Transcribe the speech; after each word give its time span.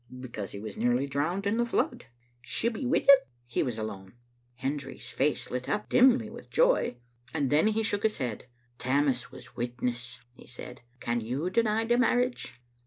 "Because 0.19 0.51
he 0.51 0.59
was 0.59 0.77
nearly 0.77 1.05
drowned 1.05 1.45
in 1.45 1.57
the 1.57 1.65
flood." 1.67 2.05
"She'll 2.41 2.71
be 2.73 2.87
wi' 2.87 3.01
him?"" 3.01 3.19
He 3.55 3.61
was 3.61 3.77
alone." 3.77 4.13
Hendry's 4.63 5.09
face 5.11 5.51
lit 5.51 5.69
up 5.69 5.89
dimly 5.89 6.27
with 6.27 6.49
joy, 6.49 6.97
and 7.35 7.51
then 7.51 7.67
he 7.67 7.83
shook 7.83 8.01
his 8.01 8.17
head. 8.17 8.47
"Tammas 8.79 9.31
was 9.31 9.49
witness/' 9.49 10.21
he 10.33 10.47
said. 10.47 10.81
"Can 10.99 11.21
you 11.21 11.51
deny 11.51 11.85
the 11.85 11.99
marriage?" 11.99 12.55